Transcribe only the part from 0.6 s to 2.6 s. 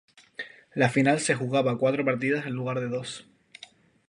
La final se jugaba a cuatro partidas en